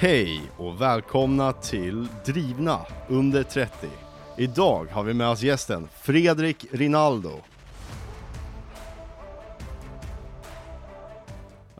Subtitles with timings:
[0.00, 3.88] Hej och välkomna till Drivna under 30.
[4.36, 7.32] Idag har vi med oss gästen Fredrik Rinaldo.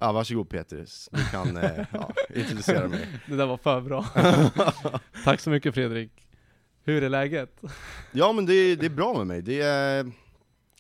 [0.01, 3.09] Ja, varsågod Peter, du kan eh, ja, introducera mig.
[3.27, 4.05] Det där var för bra.
[5.25, 6.13] Tack så mycket Fredrik.
[6.85, 7.61] Hur är läget?
[8.13, 10.13] Ja men det, det är bra med mig, det är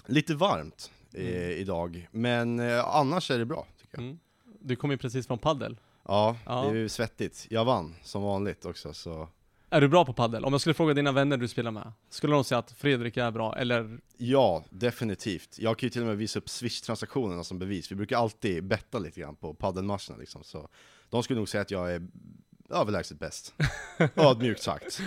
[0.06, 4.05] lite varmt eh, idag, men eh, annars är det bra tycker jag.
[4.05, 4.18] Mm.
[4.60, 5.77] Du kom ju precis från paddel.
[6.08, 6.62] Ja, Ja.
[6.62, 7.46] det är ju svettigt.
[7.50, 9.28] Jag vann som vanligt också så
[9.70, 10.44] Är du bra på paddel?
[10.44, 13.30] Om jag skulle fråga dina vänner du spelar med, skulle de säga att Fredrik är
[13.30, 13.98] bra, eller?
[14.16, 15.58] Ja, definitivt.
[15.58, 17.92] Jag kan ju till och med visa upp Swish-transaktionerna som bevis.
[17.92, 20.68] Vi brukar alltid betta lite grann på paddelmatcherna liksom, så
[21.10, 22.02] de skulle nog säga att jag är
[22.70, 23.54] överlägset bäst.
[24.16, 25.02] Ödmjukt sagt.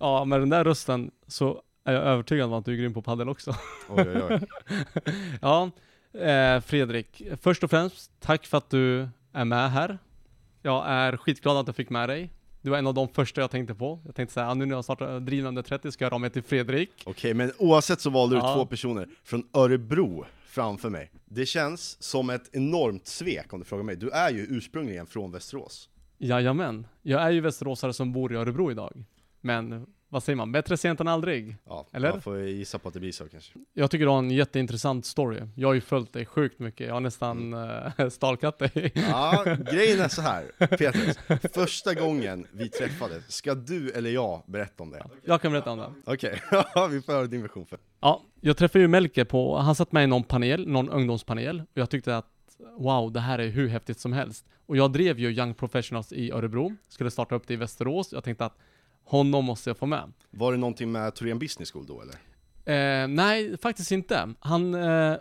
[0.00, 3.02] Ja, med den där rösten så är jag övertygad om att du är grym på
[3.02, 3.54] paddel också.
[3.88, 4.40] Oj, oj, oj.
[5.40, 5.70] ja,
[6.20, 9.98] eh, Fredrik, först och främst, tack för att du är med här.
[10.66, 12.30] Jag är skitglad att jag fick med dig.
[12.62, 14.00] Du var en av de första jag tänkte på.
[14.04, 16.42] Jag tänkte säga, ah, nu när jag startar Drivande 30 ska jag ha med till
[16.42, 16.90] Fredrik.
[17.06, 18.54] Okej, men oavsett så valde du Ja.
[18.54, 21.10] två personer från Örebro framför mig.
[21.24, 23.96] Det känns som ett enormt svek om du frågar mig.
[23.96, 25.88] Du är ju ursprungligen från Västerås.
[26.18, 26.86] Jajamän.
[27.02, 29.04] Jag är ju västeråsare som bor i Örebro idag.
[29.40, 30.52] Men vad säger man?
[30.52, 31.56] Bättre sent än aldrig.
[31.64, 32.08] Ja, Eller?
[32.08, 33.52] jag får gissa på att det blir så kanske.
[33.72, 35.42] Jag tycker du har en jätteintressant story.
[35.54, 36.86] Jag har ju följt dig sjukt mycket.
[36.86, 38.10] Jag har nästan mm.
[38.10, 38.92] stalkat dig.
[38.94, 41.48] Ja, grejen är så här, Peter.
[41.48, 45.06] Första gången vi träffades, ska du eller jag berätta om det?
[45.24, 45.92] Jag kan berätta om det.
[46.04, 46.42] Okej,
[46.90, 47.78] vi får höra din version för.
[48.00, 51.60] Ja, jag träffade ju Melke på, han satt med i någon panel, någon ungdomspanel.
[51.60, 52.26] Och jag tyckte att
[52.78, 54.46] wow, det här är hur häftigt som helst.
[54.66, 56.76] Och jag drev ju Young Professionals i Örebro.
[56.88, 58.12] Skulle starta upp det i Västerås.
[58.12, 58.58] Jag tänkte att
[59.06, 60.12] honom måste jag få med.
[60.30, 62.14] Var det någonting med Thorén Business School då eller?
[63.02, 64.34] Eh, nej, faktiskt inte.
[64.40, 65.16] Han, eh,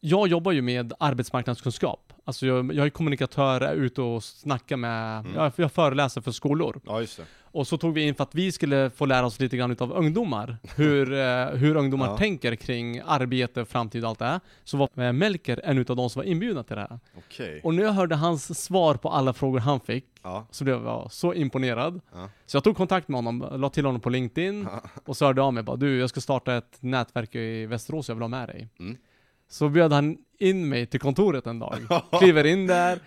[0.00, 2.07] jag jobbar ju med arbetsmarknadskunskap.
[2.28, 5.34] Alltså jag, jag är kommunikatör, är ute och snackar med, Mm.
[5.34, 6.80] jag, jag föreläser för skolor.
[6.86, 7.02] Ja.
[7.42, 9.92] Och så tog vi in för att vi skulle få lära oss lite grann utav
[9.92, 10.56] ungdomar.
[10.76, 12.16] Hur, eh, hur ungdomar Ja.
[12.16, 14.40] tänker kring arbete, framtid och allt det här.
[14.64, 16.98] Så var eh, Melker en utav de som var inbjudna till det här.
[17.18, 17.60] Okej.
[17.64, 20.46] Och när jag hörde hans svar på alla frågor han fick, Ja.
[20.50, 22.00] så blev jag så imponerad.
[22.46, 24.68] Så jag tog kontakt med honom, la till honom på LinkedIn
[25.04, 28.08] och så hörde jag av mig bara du, jag ska starta ett nätverk i Västerås,
[28.08, 28.68] jag vill ha med dig.
[28.78, 28.96] Mm.
[29.48, 31.78] Så bjöd han in mig till kontoret en dag.
[32.18, 32.98] Kliver in där,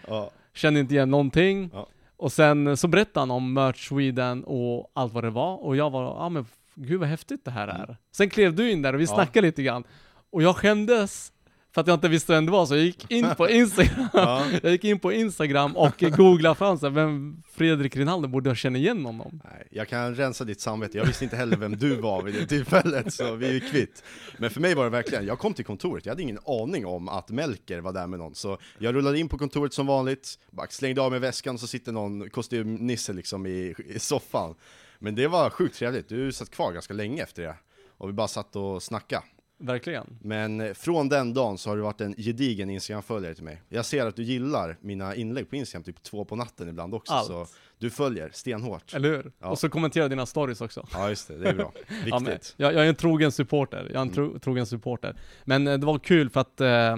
[0.53, 1.71] kände inte igen någonting.
[2.17, 5.55] Och sen så berättade han om Merch Sweden och allt vad det var.
[5.63, 7.97] Och jag var, ja men gud vad häftigt det här är.
[8.11, 9.11] Sen klev du in där och vi Mm.
[9.11, 9.23] Ja.
[9.23, 9.83] snackade lite grann.
[10.31, 11.31] Och jag skämdes
[11.73, 14.07] för att jag inte visste vem det var, så jag gick in på Instagram.
[14.13, 14.45] Ja.
[14.63, 18.57] Jag gick in på Instagram och googlade fram så här, vem Fredrik Rinaldo borde jag
[18.57, 19.41] känna igen honom.
[19.43, 22.45] Nej, jag kan rensa ditt samvete, jag visste inte heller vem du var vid det
[22.45, 24.03] tillfället, så vi är kvitt.
[24.37, 27.09] Men för mig var det verkligen, jag kom till kontoret, jag hade ingen aning om
[27.09, 30.67] att Melker var där med någon, så jag rullade in på kontoret som vanligt, bara
[30.67, 34.55] slängde av mig väskan, så sitter någon kostymnisse liksom i, i soffan.
[34.99, 37.55] Men det var sjukt trevligt, du satt kvar ganska länge efter det,
[37.97, 39.23] och vi bara satt och snackade.
[39.61, 40.17] Verkligen.
[40.21, 43.61] Men eh, från den dagen så har du varit en gedigen Instagram-följare till mig.
[43.69, 47.13] Jag ser att du gillar mina inlägg på Instagram typ två på natten ibland också,
[47.13, 47.27] Allt.
[47.27, 48.93] så du följer stenhårt.
[48.93, 49.31] Eller hur?
[49.39, 49.47] Ja.
[49.47, 50.87] Och så kommentera dina stories också.
[50.93, 51.71] Ja just det, det är bra.
[51.75, 52.05] Viktigt.
[52.11, 55.15] Ja, men, jag, jag är en trogen supporter, jag är en tro, trogen supporter.
[55.43, 56.97] Men eh, det var kul för att eh,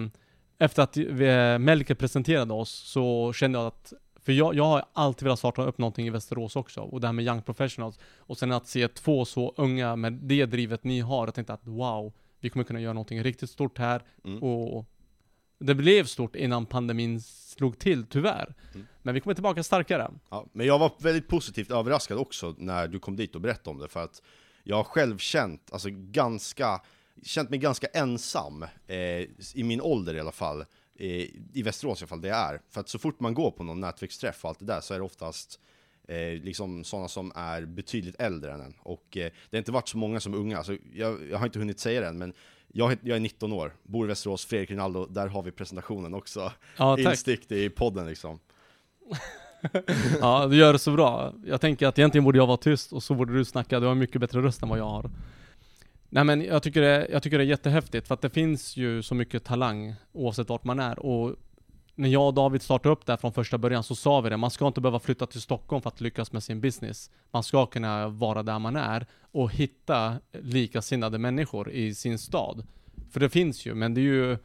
[0.59, 3.93] efter att vi, Melker presenterade oss så kände jag att
[4.25, 7.13] för jag, jag har alltid velat starta upp någonting i Västerås också, och det här
[7.13, 7.99] med Young Professionals.
[8.17, 11.67] Och sen att se två så unga med det drivet ni har, jag tänkte att
[11.67, 12.13] wow,
[12.43, 14.03] vi kommer kunna göra någonting riktigt stort här.
[14.25, 14.43] Mm.
[14.43, 14.85] Och
[15.59, 18.55] det blev stort innan pandemin slog till, tyvärr.
[18.73, 18.87] Mm.
[19.01, 20.11] Men vi kommer tillbaka starkare.
[20.29, 23.77] Ja, men jag var väldigt positivt överraskad också när du kom dit och berättade om
[23.77, 24.21] det, för att
[24.63, 26.81] jag har själv känt, alltså ganska,
[27.23, 28.97] känt mig ganska ensam, eh,
[29.55, 30.61] i min ålder i alla fall,
[30.95, 32.61] eh, i Västerås i alla fall, det är.
[32.69, 34.97] För att så fort man går på någon nätverksträff och allt det där så är
[34.97, 35.59] det oftast
[36.07, 38.73] eh, liksom sådana som är betydligt äldre än en.
[38.79, 41.45] Och eh, det har inte varit så många som är unga, alltså, jag, jag har
[41.45, 42.33] inte hunnit säga det än, men
[42.67, 46.51] jag, jag är 19 år, bor i Västerås, Fredrik Rinaldo, där har vi presentationen också.
[46.77, 47.05] Ja, tack.
[47.05, 48.39] Instickt i podden liksom.
[50.21, 51.33] Ja, du gör det så bra.
[51.45, 53.79] Jag tänker att egentligen borde jag vara tyst och så borde du snacka.
[53.79, 55.09] Du har mycket bättre röst än vad jag har.
[56.09, 59.03] Nej men jag tycker, det, jag tycker det är jättehäftigt för att det finns ju
[59.03, 61.35] så mycket talang oavsett vart man är och
[61.95, 64.37] när jag och David startade upp det här från första början så sa vi det,
[64.37, 67.11] man ska inte behöva flytta till Stockholm för att lyckas med sin business.
[67.31, 72.67] Man ska kunna vara där man är och hitta likasinnade människor i sin stad.
[73.11, 74.37] För det finns ju, men det är ju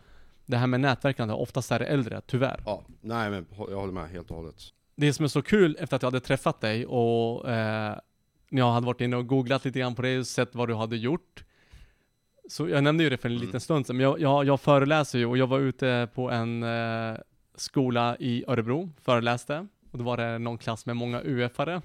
[0.47, 2.63] det här med nätverkande, oftast är det äldre, tyvärr.
[2.67, 4.57] Ja, nej men jag håller med helt och hållet.
[4.97, 7.95] det som är så kul efter att jag hade träffat dig och eh,
[8.51, 10.75] när jag hade varit inne och googlat lite grann på dig och sett vad du
[10.75, 11.45] hade gjort.
[12.51, 13.47] Så jag nämnde ju det för en Mm.
[13.47, 16.63] liten stund sedan, men jag, jag, jag föreläser ju och jag var ute på en
[16.63, 17.15] eh,
[17.61, 19.67] skola i Örebro, föreläste.
[19.91, 21.83] Och då var det någon klass med många UF-are.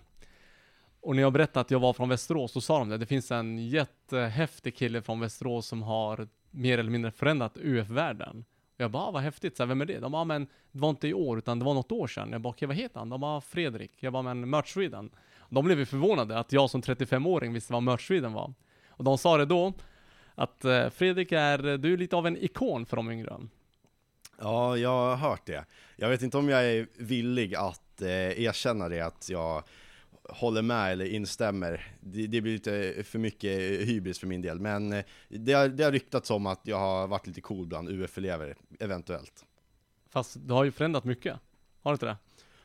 [1.01, 2.97] Och när jag berättade att jag var från Västerås, så sa de det.
[2.97, 8.45] Det finns en jättehäftig kille från Västerås som har mer eller mindre förändrat UF-världen.
[8.75, 9.99] Och jag bara, ah, vad häftigt, så här, vem är det?
[9.99, 12.31] De bara, ah, men det var inte i år, utan det var något år sedan.
[12.31, 13.09] Jag bara, okej, vad heter han?
[13.09, 13.91] De bara, Fredrik.
[13.99, 15.09] Jag bara, men Merch Sweden.
[15.49, 18.53] De blev ju förvånade att jag som 35-åring visste vad Merch Sweden var.
[18.89, 19.73] Och de sa det då,
[20.35, 23.39] att eh, Fredrik är, du är lite av en ikon för de yngre.
[24.39, 25.65] Ja, jag har hört det.
[25.95, 29.63] Jag vet inte om jag är villig att eh, erkänna det, att jag
[30.29, 31.95] håller med eller instämmer.
[31.99, 35.83] Det, det, blir lite för mycket hybris för min del, men eh, det har, det
[35.83, 39.45] har ryktats om att jag har varit lite cool bland UF-elever, eventuellt.
[40.09, 41.37] Fast du har ju förändrat mycket,
[41.81, 42.17] har du inte det?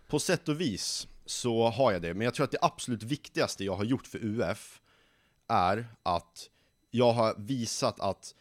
[0.07, 3.65] På sätt och vis så har jag det, men jag tror att det absolut viktigaste
[3.65, 4.81] jag har gjort för UF
[5.49, 6.51] är att
[6.91, 8.35] jag har visat att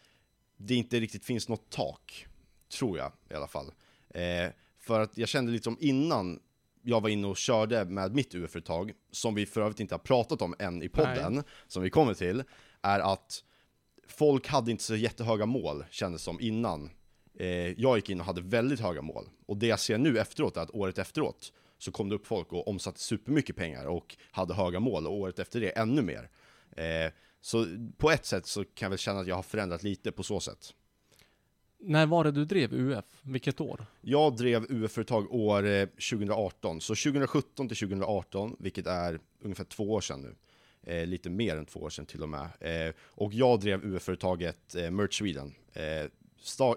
[0.56, 2.26] det inte riktigt finns något tak,
[2.68, 3.72] tror jag i alla fall.
[4.08, 6.40] Eh, för att jag kände lite som innan
[6.82, 10.42] jag var inne och körde med mitt UF-företag, som vi för övrigt inte har pratat
[10.42, 11.44] om än i podden, Nej.
[11.66, 12.44] som vi kommer till,
[12.82, 13.44] är att
[14.08, 16.90] folk hade inte så jättehöga mål, kändes som, innan
[17.38, 19.28] eh, jag gick in och hade väldigt höga mål.
[19.46, 22.52] Och det jag ser nu efteråt är att året efteråt så kom det upp folk
[22.52, 26.30] och omsatte supermycket pengar och hade höga mål, och året efter det ännu mer.
[26.76, 27.66] Eh, så
[27.96, 30.40] på ett sätt så kan jag väl känna att jag har förändrat lite på så
[30.40, 30.74] sätt.
[31.80, 33.04] När var det du drev UF?
[33.22, 33.86] Vilket år?
[34.00, 40.00] Jag drev UF-företag år eh, 2018, så 2017 till 2018, vilket är ungefär två år
[40.00, 40.34] sedan nu.
[40.92, 42.48] Eh, lite mer än två år sedan till och med.
[42.60, 45.54] Eh, och jag drev UF-företaget eh, Merch Sweden.
[45.72, 46.04] Eh,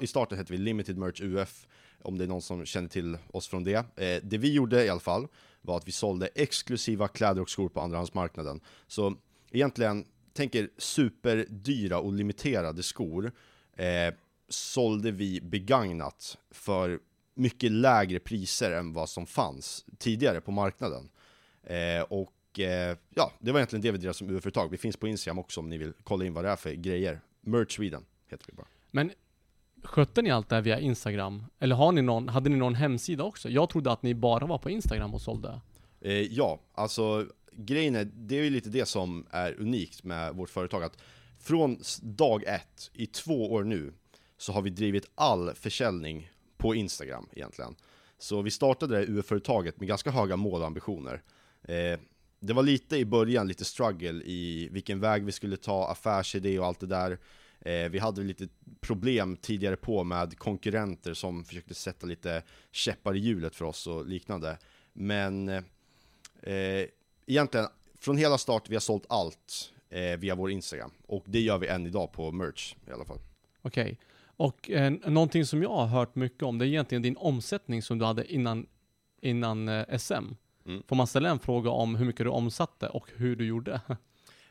[0.02, 1.68] I starten hette vi Limited Merch UF,
[2.02, 3.76] om det är någon som känner till oss från det.
[3.76, 5.28] Eh, det vi gjorde i alla fall
[5.62, 8.62] var att vi sålde exklusiva kläder och skor på andrahandsmarknaden.
[8.88, 9.16] Så
[9.52, 13.32] egentligen, tänker superdyra och limiterade skor
[13.76, 14.14] eh,
[14.52, 17.00] sålde vi begagnat för
[17.36, 21.10] mycket lägre priser än vad som fanns tidigare på marknaden.
[21.64, 24.70] Eh, och eh, ja, det var egentligen det vi drev som UF-företag.
[24.72, 27.22] Vi finns på Instagram också om ni vill kolla in vad det är för grejer.
[27.42, 28.68] Merch Sweden heter vi bara.
[28.92, 29.12] Men
[29.84, 31.44] skötte ni allt det här via Instagram?
[31.60, 33.50] Eller har ni någon, hade ni någon hemsida också?
[33.50, 35.62] Jag trodde att ni bara var på Instagram och sålde.
[36.02, 40.50] Eh, ja, alltså grejen är, det är ju lite det som är unikt med vårt
[40.50, 40.84] företag.
[40.84, 40.98] Att
[41.40, 43.94] från dag ett, i två år nu,
[44.42, 47.76] så har vi drivit all försäljning på Instagram egentligen.
[48.18, 51.24] Så vi startade det UF-företaget med ganska höga mål och ambitioner.
[51.64, 52.00] Eh,
[52.40, 56.66] det var lite i början, lite struggle i vilken väg vi skulle ta, affärsidé och
[56.66, 57.20] allt det där.
[57.60, 58.48] Eh, vi hade lite
[58.80, 64.06] problem tidigare på med konkurrenter som försökte sätta lite käppar i hjulet för oss och
[64.06, 64.58] liknande.
[64.94, 66.86] Men eh,
[67.26, 67.68] egentligen,
[68.00, 70.92] från hela start, vi har sålt allt eh, via vår Instagram.
[71.08, 73.20] Och det gör vi än idag på merch i alla fall.
[73.62, 73.84] Okej.
[73.84, 73.98] Okay.
[74.38, 78.00] Och eh, någonting som jag har hört mycket om, det är egentligen din omsättning som
[78.00, 78.68] du hade innan,
[79.22, 80.14] innan eh, SM.
[80.66, 80.84] Mm.
[80.88, 83.82] Får man ställa en fråga om hur mycket du omsatte och hur du gjorde?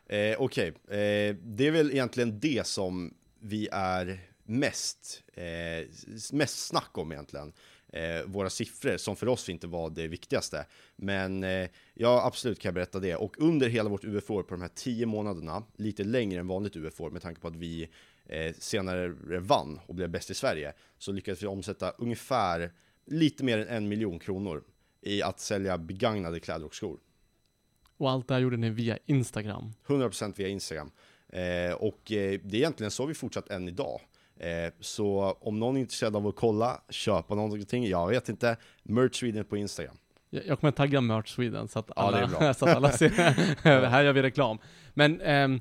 [0.06, 0.98] Eh, Okej, okay.
[0.98, 5.88] eh, det är väl egentligen det som vi är mest, eh,
[6.32, 7.52] mest snack om egentligen.
[7.92, 10.66] Eh, våra siffror, som för oss inte var det viktigaste.
[10.96, 13.16] Men eh, ja, absolut kan jag berätta det.
[13.16, 17.10] Och under hela vårt UF-år på de här tio månaderna, lite längre än vanligt UF-år
[17.10, 17.88] med tanke på att vi
[18.30, 22.72] eh, senare vann och blev bäst i Sverige, så lyckades vi omsätta ungefär
[23.06, 24.64] lite mer än en miljon kronor
[25.02, 26.98] i att sälja begagnade kläder och skor.
[27.96, 29.72] Och allt det här gjorde ni via Instagram?
[29.86, 30.90] 100% via Instagram.
[31.28, 34.00] Eh, och eh, det är egentligen så vi fortsatt än idag.
[34.36, 39.14] Eh, så om någon är intresserad av att kolla, köpa någonting, jag vet inte, Merch
[39.14, 39.96] Sweden på Instagram.
[40.30, 43.08] Jag kommer tagga Merch Sweden så att alla, ja, så att alla ser,
[43.88, 44.58] här gör vi reklam.
[44.94, 45.60] Men ehm,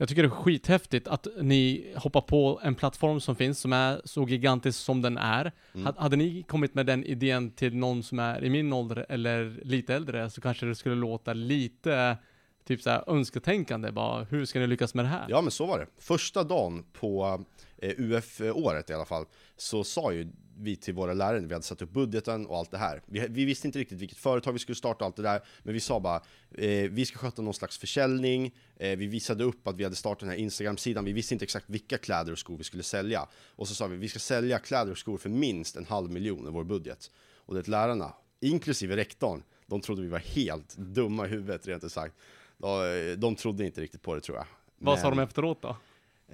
[0.00, 4.00] jag tycker det är skithäftigt att ni hoppar på en plattform som finns, som är
[4.04, 5.52] så gigantisk som den är.
[5.74, 5.94] Mm.
[5.96, 9.94] Hade ni kommit med den idén till någon som är i min ålder eller lite
[9.94, 12.16] äldre, så kanske det skulle låta lite
[12.64, 15.26] typ såhär önsketänkande, bara hur ska ni lyckas med det här?
[15.28, 15.86] Ja men så var det.
[15.98, 17.44] Första dagen på
[17.76, 19.24] eh, UF-året i alla fall,
[19.56, 20.28] så sa ju
[20.58, 23.02] vi till våra lärare, vi hade satt upp budgeten och allt det här.
[23.06, 25.74] Vi, vi visste inte riktigt vilket företag vi skulle starta och allt det där, men
[25.74, 26.22] vi sa bara,
[26.54, 30.20] eh, vi ska sköta någon slags försäljning, eh, vi visade upp att vi hade startat
[30.20, 33.28] den här Instagram-sidan, vi visste inte exakt vilka kläder och skor vi skulle sälja.
[33.56, 36.48] Och så sa vi, vi ska sälja kläder och skor för minst en halv miljon
[36.48, 37.10] i vår budget.
[37.36, 41.92] Och det lärarna, inklusive rektorn, de trodde vi var helt dumma i huvudet rent ut
[41.92, 42.14] sagt.
[42.58, 44.46] De, de trodde inte riktigt på det tror jag.
[44.78, 45.68] Vad men, sa de efteråt då?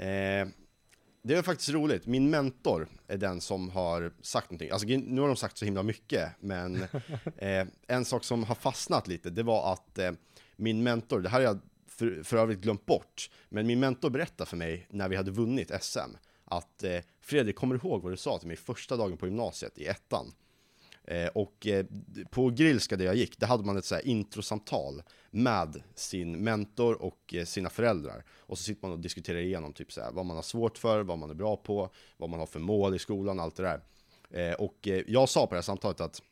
[0.01, 0.49] Eh,
[1.27, 2.07] det är faktiskt roligt.
[2.07, 4.71] Min mentor är den som har sagt någonting.
[4.71, 6.83] Alltså, nu har de sagt så himla mycket, men
[7.37, 10.13] eh, en sak som har fastnat lite, det var att eh,
[10.57, 14.51] min mentor, det här har jag för, för övrigt glömt bort, men min mentor berättade
[14.51, 15.99] för mig när vi hade vunnit SM,
[16.45, 19.79] att eh, Fredrik, kommer du ihåg vad du sa till mig första dagen på gymnasiet
[19.79, 20.33] i ettan?
[21.05, 21.87] Eh, och eh,
[22.31, 27.03] på Grillska där jag gick, där hade man ett så här introsamtal med sin mentor
[27.03, 28.25] och eh, sina föräldrar.
[28.39, 31.03] Och så sitter man och diskuterar igenom typ så här, vad man har svårt för,
[31.03, 33.81] vad man är bra på, vad man har för mål i skolan, allt det där.
[34.31, 36.23] Eh, och eh, jag sa på det här samtalet att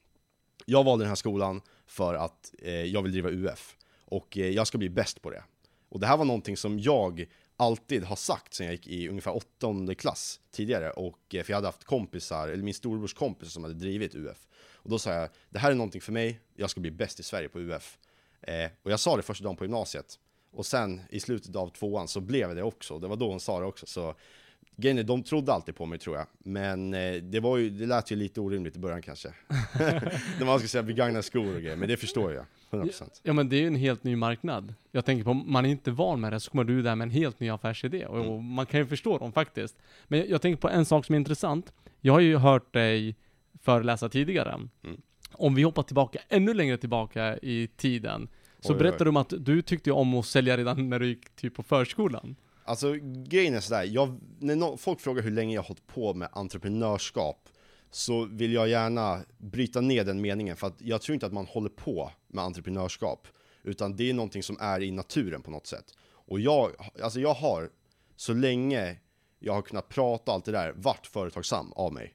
[0.66, 3.76] jag valde den här skolan för att eh, jag vill driva UF.
[4.04, 5.44] Och eh, jag ska bli bäst på det.
[5.88, 9.36] Och det här var någonting som jag alltid har sagt sen jag gick i ungefär
[9.36, 10.90] åttonde klass tidigare.
[10.90, 14.46] Och, eh, för jag hade haft kompisar, eller min storebrors kompis som hade drivit UF.
[14.74, 17.22] Och då sa jag, det här är någonting för mig, jag ska bli bäst i
[17.22, 17.98] Sverige på UF.
[18.40, 20.18] Eh, och jag sa det första dagen på gymnasiet.
[20.52, 23.60] Och sen i slutet av tvåan så blev det också, det var då hon sa
[23.60, 23.86] det också.
[23.86, 24.14] Så
[24.76, 26.26] grejen är, de trodde alltid på mig tror jag.
[26.38, 29.28] Men eh, det, var ju, det lät ju lite orimligt i början kanske.
[30.38, 32.44] När man ska säga begagnade skor och grejer, men det förstår jag.
[32.70, 33.20] 100%.
[33.22, 34.74] Ja men det är ju en helt ny marknad.
[34.90, 37.10] Jag tänker på, man är inte van med det, så kommer du där med en
[37.10, 38.06] helt ny affärsidé.
[38.06, 38.44] Och, mm.
[38.44, 39.78] man kan ju förstå dem faktiskt.
[40.04, 41.72] Men jag, jag tänker på en sak som är intressant.
[42.00, 43.16] Jag har ju hört dig
[43.62, 44.52] föreläsa tidigare.
[44.84, 45.00] Mm.
[45.32, 48.28] Om vi hoppar tillbaka ännu längre tillbaka i tiden,
[48.60, 51.36] så oj, berättade du om att du tyckte om att sälja redan när du gick
[51.36, 52.36] typ på förskolan.
[52.64, 52.92] Alltså
[53.26, 56.28] grejen är sådär, jag, när no folk frågar hur länge jag har hållit på med
[56.32, 57.48] entreprenörskap,
[57.90, 61.46] så vill jag gärna bryta ner den meningen, för att jag tror inte att man
[61.46, 63.28] håller på med entreprenörskap,
[63.62, 65.94] utan det är någonting som är i naturen på något sätt.
[66.02, 66.70] Och jag,
[67.02, 67.70] alltså jag har,
[68.16, 68.96] så länge
[69.38, 72.14] jag har kunnat prata allt det där, varit företagsam av mig.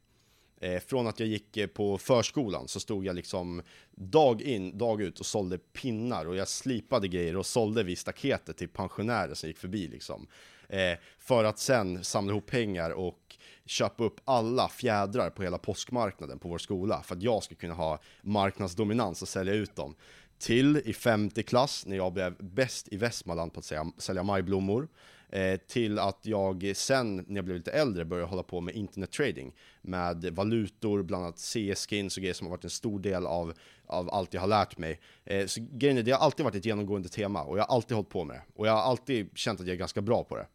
[0.61, 3.61] Eh, från att jag gick eh, på förskolan så stod jag liksom
[3.91, 8.57] dag in, dag ut och sålde pinnar och jag slipade grejer och sålde vid staketet
[8.57, 10.27] till pensionärer som gick förbi liksom.
[10.69, 16.39] Eh, för att sen samla ihop pengar och köpa upp alla fjädrar på hela påskmarknaden
[16.39, 19.95] på vår skola för att jag skulle kunna ha marknadsdominans och sälja ut dem.
[20.39, 24.87] Till i femte klass när jag blev bäst i Västmanland på att sälja majblommor.
[25.29, 29.11] Eh, till att jag sen, när jag blev lite äldre, började hålla på med internet
[29.11, 33.53] trading med valutor, bland annat CS-skins och grejer som har varit en stor del av,
[33.85, 34.99] av allt jag har lärt mig.
[35.25, 37.95] Eh, så grejen är, det har alltid varit ett genomgående tema och jag har alltid
[37.95, 38.43] hållit på med det.
[38.55, 40.47] Och jag har alltid känt att jag är ganska bra på det.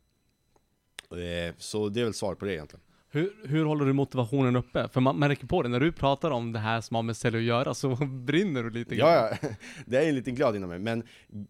[1.23, 2.83] Eh, så det är väl svaret på det egentligen.
[3.15, 4.89] Hur, hur håller du motivationen uppe?
[4.89, 7.37] För man märker på det, när du pratar om det här som har med sälj
[7.37, 9.09] att göra så brinner du lite grann.
[9.09, 9.49] Ja, ja,
[9.87, 10.79] det är en liten glöd inom mig.
[10.79, 11.03] Men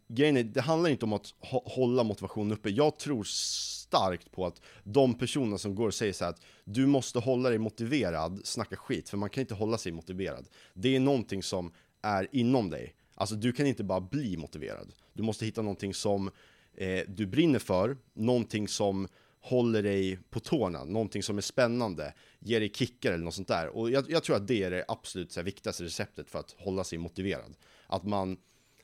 [0.09, 2.71] grejen är, det handlar inte om att hålla motivationen uppe.
[2.71, 7.19] Jag tror starkt på att de personer som går och säger så att du måste
[7.19, 10.49] hålla dig motiverad, snacka skit, för man kan inte hålla sig motiverad.
[10.75, 12.95] Det är någonting som är inom dig.
[13.15, 14.93] Alltså du kan inte bara bli motiverad.
[15.13, 16.31] Du måste hitta någonting som
[16.77, 19.09] eh, du brinner för, någonting som
[19.43, 23.77] håller dig på tårna, någonting som är spännande, ger dig kickar eller något sånt där.
[23.77, 26.55] Och jag, jag tror att det är det absolut så här, viktigaste receptet för att
[26.59, 27.57] hålla sig motiverad.
[27.87, 28.37] Att man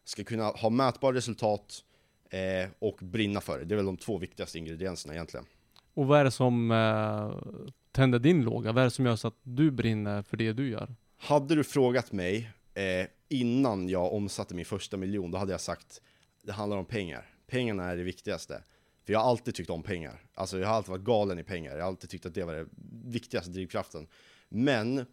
[0.05, 1.85] ska kunna ha mätbara resultat
[2.31, 3.65] eh, och brinna för det.
[3.65, 5.47] Det är väl de två viktigaste ingredienserna egentligen.
[5.95, 7.53] Och vad är det som eh,
[7.93, 8.73] tänder din låga?
[8.73, 10.95] Vad är det som gör så att du brinner för det du gör?
[11.19, 16.03] Hade du frågat mig eh, innan jag omsatte min första miljon, då hade jag sagt
[16.43, 17.27] det handlar om pengar.
[17.47, 18.63] Pengarna är det viktigaste.
[19.09, 20.23] För jag har alltid tyckt om pengar.
[20.35, 21.71] Alltså jag har alltid varit galen i pengar.
[21.71, 22.71] Jag har alltid tyckt att det var den
[23.05, 24.07] viktigaste drivkraften.
[24.49, 25.07] Men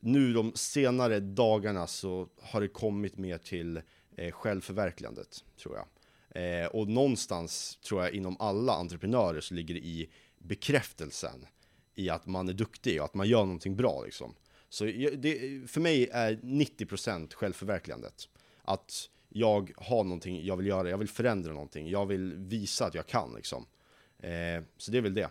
[0.00, 3.80] nu de senare dagarna så har det kommit mer till
[4.16, 5.86] eh, självförverkligandet, tror jag.
[6.62, 11.46] Eh, och någonstans tror jag inom alla entreprenörer så ligger det i bekräftelsen
[11.94, 14.34] i att man är duktig och att man gör någonting bra liksom.
[14.68, 18.28] Så det, för mig är 90% självförverkligandet.
[18.62, 22.94] Att jag har någonting jag vill göra, jag vill förändra någonting, jag vill visa att
[22.94, 23.66] jag kan liksom.
[24.18, 25.30] Eh, så det är väl det.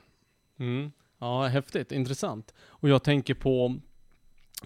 [0.59, 0.91] Mm.
[1.19, 2.53] Ja, häftigt, intressant.
[2.59, 3.79] Och jag tänker på,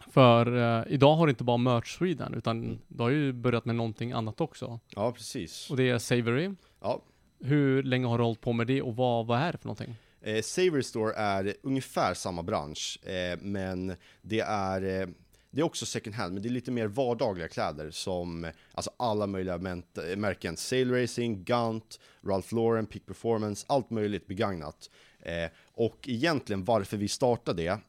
[0.07, 2.79] för eh, idag har du inte bara Merch Sweden, utan mm.
[2.87, 4.79] du har ju börjat med någonting annat också.
[4.95, 5.69] Ja, precis.
[5.69, 6.51] Och det är Savory.
[6.81, 7.01] Ja.
[7.39, 9.95] Hur länge har du hållit på med det och vad, vad är det för någonting?
[10.21, 15.07] Eh, Savory Store är ungefär samma bransch, eh, men det är eh,
[15.51, 19.27] det är också second hand, men det är lite mer vardagliga kläder som alltså alla
[19.27, 19.57] möjliga
[20.15, 20.57] märken.
[20.57, 24.89] Sail Racing, Gunt, Ralph Lauren, Peak Performance, allt möjligt begagnat.
[25.19, 27.79] Eh, och egentligen varför vi startade det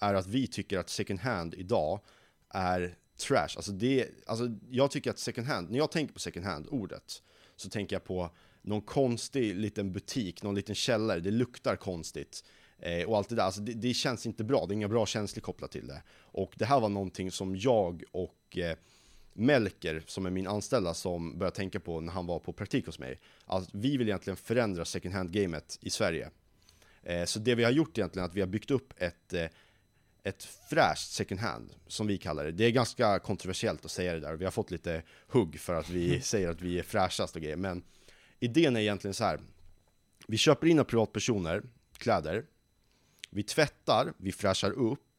[0.00, 2.00] är att vi tycker att second hand idag
[2.48, 3.56] är trash.
[3.56, 7.22] Alltså, det, alltså jag tycker att second hand, när jag tänker på second hand-ordet,
[7.56, 8.30] så tänker jag på
[8.62, 12.44] någon konstig liten butik, någon liten källare, det luktar konstigt.
[12.82, 15.06] Eh, och allt det där, alltså det, det, känns inte bra, det är inga bra
[15.06, 16.02] känslor kopplat till det.
[16.20, 18.76] Och det här var någonting som jag och eh,
[19.32, 22.98] Melker, som är min anställda, som började tänka på när han var på praktik hos
[22.98, 23.20] mig.
[23.44, 26.30] Att vi vill egentligen förändra second hand-gamet i Sverige.
[27.02, 29.46] Eh, så det vi har gjort egentligen är att vi har byggt upp ett eh,
[30.22, 32.52] ett fräscht second hand, som vi kallar det.
[32.52, 35.88] Det är ganska kontroversiellt att säga det där, vi har fått lite hugg för att
[35.88, 37.82] vi säger att vi är fräschast och grejer, men
[38.38, 39.40] idén är egentligen så här.
[40.26, 41.62] Vi köper in av privatpersoner
[41.98, 42.44] kläder,
[43.30, 45.10] vi tvättar, vi fräschar upp,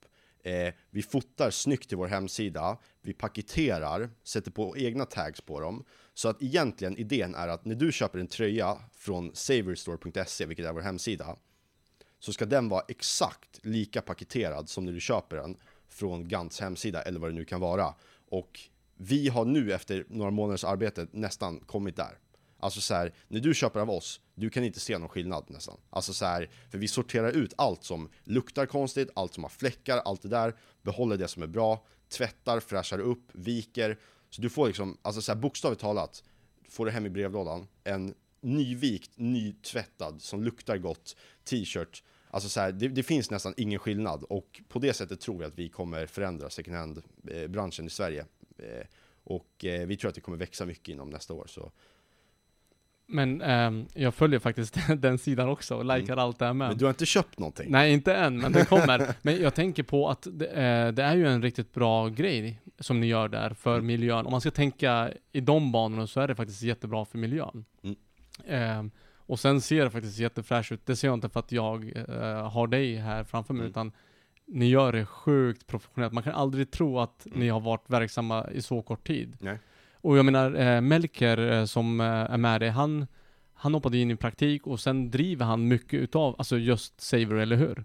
[0.43, 5.83] Eh, vi fotar snyggt till vår hemsida, vi paketerar, sätter på egna tags på dem.
[6.13, 10.73] Så att egentligen idén är att när du köper en tröja från saverstore.se, vilket är
[10.73, 11.35] vår hemsida,
[12.19, 17.01] så ska den vara exakt lika paketerad som när du köper den från Gants hemsida
[17.01, 17.93] eller vad det nu kan vara.
[18.29, 18.59] Och
[18.97, 22.17] vi har nu efter några månaders arbete nästan kommit där.
[22.61, 25.77] Alltså så här, när du köper av oss, du kan inte se någon skillnad nästan.
[25.89, 29.97] Alltså så här, för vi sorterar ut allt som luktar konstigt, allt som har fläckar,
[29.97, 33.99] allt det där, behåller det som är bra, tvättar, fräschar upp, viker.
[34.29, 36.23] Så du får liksom, alltså så här, bokstavligt talat,
[36.69, 42.03] får du hem i brevlådan en nyvikt, nytvättad, som luktar gott t-shirt.
[42.29, 45.45] Alltså så här, det, det, finns nästan ingen skillnad och på det sättet tror vi
[45.45, 48.25] att vi kommer förändra second hand-branschen eh, i Sverige.
[48.57, 48.85] Eh,
[49.23, 51.45] och eh, vi tror att det kommer växa mycket inom nästa år.
[51.47, 51.71] Så
[53.11, 56.19] men ähm, jag följer faktiskt den sidan också och likar mm.
[56.19, 56.67] allt det här med.
[56.67, 57.71] Men du har inte köpt någonting?
[57.71, 59.15] Nej, inte än, men det kommer.
[59.21, 62.99] men jag tänker på att det, äh, det, är ju en riktigt bra grej som
[62.99, 63.85] ni gör där för mm.
[63.85, 64.25] miljön.
[64.25, 67.65] Om man ska tänka i de banorna så är det faktiskt jättebra för miljön.
[67.83, 67.95] Mm.
[68.87, 70.85] Äh, och sen ser det faktiskt jättefräscht ut.
[70.85, 73.69] Det ser jag inte för att jag äh, har dig här framför mig, mm.
[73.69, 73.91] utan
[74.47, 76.13] ni gör det sjukt professionellt.
[76.13, 77.39] Man kan aldrig tro att mm.
[77.39, 79.37] ni har varit verksamma i så kort tid.
[79.39, 79.59] Nej.
[80.01, 83.07] Och jag menar, eh, Melker eh, som eh, är med dig, han,
[83.53, 87.55] han hoppade in i praktik och sen driver han mycket utav, alltså just Saver, eller
[87.55, 87.83] hur?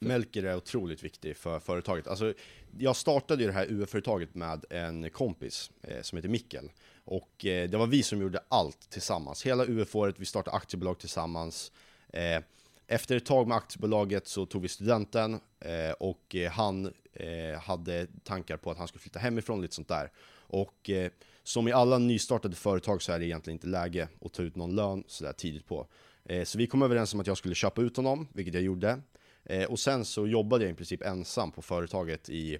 [0.00, 2.06] Melker är otroligt viktig för företaget.
[2.06, 2.34] Alltså,
[2.78, 6.70] jag startade ju det här UF-företaget med en kompis eh, som heter Mikkel.
[7.04, 9.46] Och eh, det var vi som gjorde allt tillsammans.
[9.46, 11.72] Hela UF-året, vi startade aktiebolag tillsammans.
[12.12, 12.42] Eh,
[12.86, 18.06] efter ett tag med aktiebolaget så tog vi studenten eh, och eh, han eh, hade
[18.24, 20.10] tankar på att han skulle flytta hemifrån, lite sånt där.
[20.50, 21.10] Och eh,
[21.48, 24.74] som i alla nystartade företag så är det egentligen inte läge att ta ut någon
[24.74, 25.86] lön sådär tidigt på.
[26.24, 29.00] Eh, så vi kom överens om att jag skulle köpa ut honom, vilket jag gjorde.
[29.44, 32.58] Eh, och sen så jobbade jag i princip ensam på företaget i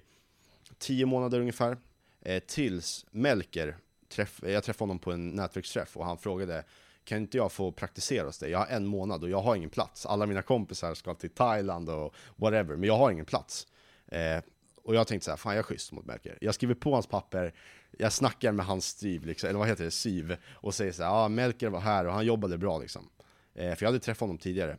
[0.77, 1.77] tio månader ungefär.
[2.21, 3.77] Eh, tills Melker,
[4.07, 6.63] träff, jag träffade honom på en nätverksträff och han frågade
[7.03, 8.51] kan inte jag få praktisera hos dig?
[8.51, 10.05] Jag har en månad och jag har ingen plats.
[10.05, 13.67] Alla mina kompisar ska till Thailand och whatever, men jag har ingen plats.
[14.07, 14.43] Eh,
[14.83, 16.37] och jag tänkte så här, fan jag är schysst mot Melker.
[16.41, 17.53] Jag skriver på hans papper,
[17.97, 21.09] jag snackar med hans Steve, liksom, eller vad heter det, Siv, och säger så här,
[21.09, 23.09] ja ah, Melker var här och han jobbade bra liksom.
[23.53, 24.77] Eh, för jag hade träffat honom tidigare.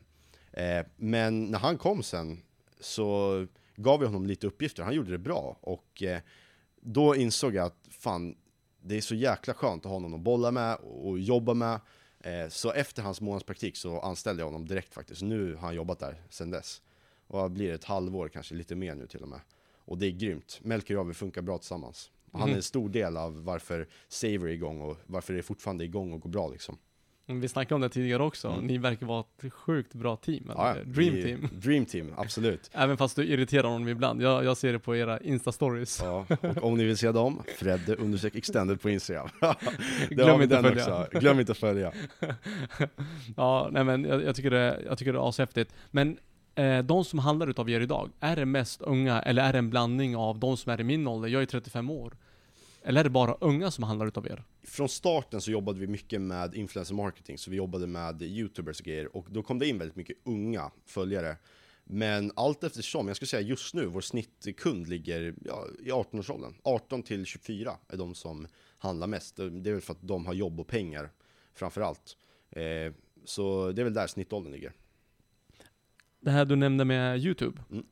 [0.53, 2.43] Eh, men när han kom sen
[2.81, 5.59] så gav vi honom lite uppgifter, han gjorde det bra.
[5.61, 6.21] Och eh,
[6.81, 8.37] då insåg jag att fan,
[8.83, 11.81] det är så jäkla skönt att ha någon att bolla med och jobba med.
[12.21, 15.23] Eh, så efter hans månadspraktik så anställde jag honom direkt faktiskt.
[15.23, 16.83] Nu har han jobbat där sen dess.
[17.27, 19.41] Och det blir ett halvår, kanske lite mer nu till och med.
[19.91, 20.61] Och det är grymt.
[20.63, 22.11] Melker och jag, vi funkar bra tillsammans.
[22.33, 25.85] Han är en stor del av varför Saver är igång och varför det är fortfarande
[25.85, 26.79] är igång och går bra liksom.
[27.27, 28.67] Vi snackade om det tidigare också, mm.
[28.67, 31.49] ni verkar vara ett sjukt bra team, ja, Dream team.
[31.61, 32.71] Dream team, absolut.
[32.75, 36.01] Även fast du irriterar honom ibland, jag, jag ser det på era Insta-stories.
[36.05, 39.29] Ja, och om ni vill se dem, Fredde undersök extended på Instagram.
[40.11, 41.03] Glöm inte att följa.
[41.03, 41.19] Också.
[41.19, 41.93] Glöm inte att följa.
[43.37, 45.75] ja, nej men jag, jag, tycker det, jag tycker det är ashäftigt.
[45.91, 46.19] Men
[46.61, 49.71] Eh, de som handlar utav er idag, är det mest unga eller är det en
[49.71, 51.29] blandning av de som är i min ålder?
[51.29, 52.17] Jag är 35 år.
[52.83, 54.45] Eller är det bara unga som handlar utav er?
[54.63, 58.87] Från starten så jobbade vi mycket med influencer marketing, så vi jobbade med youtubers och
[58.87, 61.37] grejer, och då kom det in väldigt mycket unga följare.
[61.85, 66.55] Men allt eftersom, jag skulle säga just nu, vår snittkund ligger ja, i 18-årsåldern.
[66.63, 68.47] 18 till 24 är de som
[68.79, 69.37] handlar mest.
[69.37, 71.11] Det är väl för att de har jobb och pengar
[71.55, 72.17] framför allt.
[72.51, 72.93] Eh,
[73.25, 74.73] så det är väl där snittåldern ligger
[76.21, 77.63] det här du nämnde med YouTube.
[77.71, 77.85] Mm.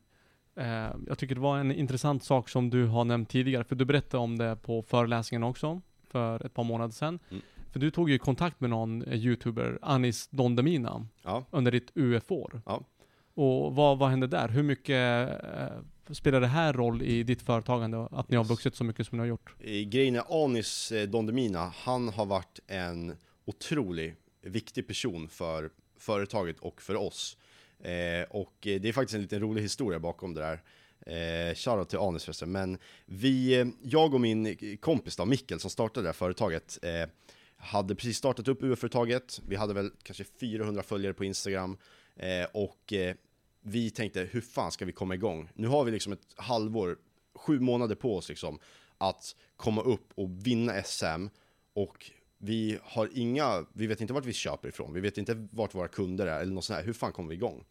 [0.55, 3.85] Eh, jag tycker det var en intressant sak som du har nämnt tidigare, för du
[3.85, 7.19] berättade om det på föreläsningen också, för ett par månader sedan.
[7.29, 7.41] Mm.
[7.71, 11.45] För du tog ju kontakt med någon eh, YouTuber, Anis Dondemina, ja.
[11.51, 12.61] under ditt UF-år.
[12.65, 12.85] Ja.
[13.33, 14.47] Och vad, vad hände där?
[14.47, 18.83] Hur mycket eh, spelar det här roll i ditt företagande, att ni har vuxit så
[18.83, 19.55] mycket som ni har gjort?
[19.59, 23.15] I grejen är Anis eh, Dondemina, han har varit en
[23.45, 27.37] otroligt viktig person för företaget och för oss.
[27.83, 30.61] Eh, och det är faktiskt en liten rolig historia bakom det där.
[31.05, 32.51] Eh, shoutout till Anis förresten.
[32.51, 37.09] Men vi, eh, jag och min kompis då, Mikkel, som startade det här företaget, eh,
[37.57, 39.41] hade precis startat upp UF-företaget.
[39.47, 41.77] Vi hade väl kanske 400 följare på Instagram.
[42.15, 43.15] Eh, och eh,
[43.61, 45.49] vi tänkte, hur fan ska vi komma igång?
[45.53, 46.97] Nu har vi liksom ett halvår,
[47.35, 48.59] sju månader på oss liksom,
[48.97, 51.27] att komma upp och vinna SM.
[51.73, 55.75] Och vi har inga, vi vet inte vart vi köper ifrån, vi vet inte vart
[55.75, 56.85] våra kunder är eller något sånt här.
[56.85, 57.63] Hur fan kommer vi igång?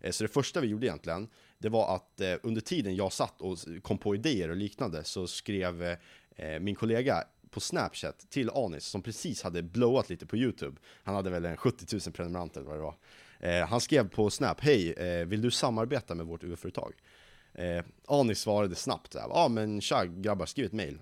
[0.00, 3.40] Eh, så det första vi gjorde egentligen, det var att eh, under tiden jag satt
[3.40, 8.84] och kom på idéer och liknande så skrev eh, min kollega på Snapchat till Anis
[8.84, 10.76] som precis hade blowat lite på YouTube.
[11.02, 12.96] Han hade väl en 70 000 prenumeranter eller vad det var.
[13.66, 16.92] Han skrev på Snap, hej, vill du samarbeta med vårt UF-företag?
[17.58, 20.98] Eh, Anis svarade snabbt, ja ah, men tja grabbar, skriv ett mail.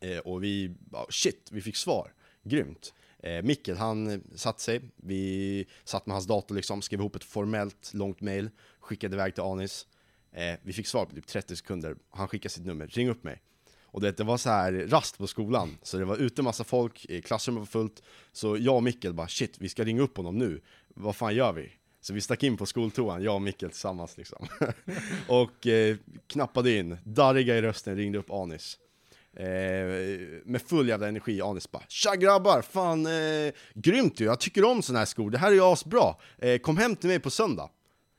[0.00, 2.12] Eh, och vi, oh, shit, vi fick svar.
[2.42, 2.94] Grymt.
[3.22, 7.94] Eh, Mikkel, han satte sig, vi satt med hans dator liksom, skrev ihop ett formellt
[7.94, 9.86] långt mail, skickade iväg till Anis.
[10.32, 13.42] Eh, vi fick svar på typ 30 sekunder, han skickade sitt nummer, ring upp mig.
[13.90, 17.06] Och det, det var så här rast på skolan, så det var ute massa folk,
[17.24, 18.02] klassrummet var fullt.
[18.32, 20.60] Så jag och Mikkel bara shit, vi ska ringa upp honom nu.
[20.88, 21.72] Vad fan gör vi?
[22.00, 24.46] Så vi stack in på skoltoan, jag och Mikkel tillsammans liksom.
[25.28, 28.78] och eh, knappade in, darriga i rösten, ringde upp Anis.
[29.36, 29.46] Eh,
[30.44, 34.82] med full jävla energi, Anis bara Tja grabbar, fan eh, grymt ju, jag tycker om
[34.82, 36.14] såna här skor, det här är ju asbra.
[36.38, 37.70] Eh, kom hem till mig på söndag.